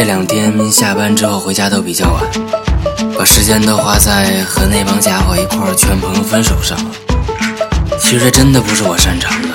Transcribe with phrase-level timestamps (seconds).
[0.00, 2.22] 这两天下班之后回家都比较晚，
[3.18, 6.90] 把时间都花在和那帮家伙一块儿劝朋友分手上了。
[7.98, 9.48] 其实这真的不是我擅长的，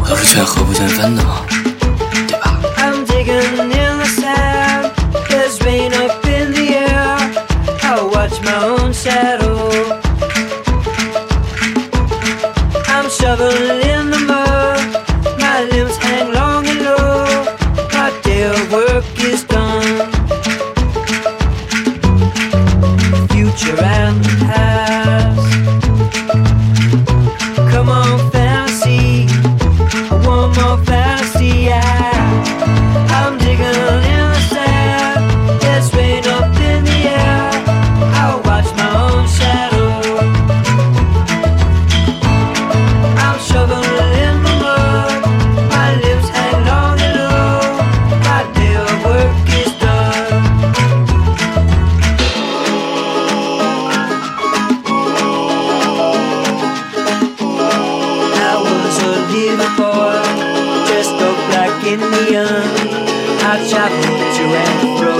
[0.00, 1.42] 我都是劝和不劝分的嘛，
[2.26, 3.04] 对吧？I'm
[23.58, 25.17] Put your hand, hand.
[59.38, 60.22] see before.
[60.90, 62.70] Just go black in the young,
[63.50, 65.17] I travel to and fro.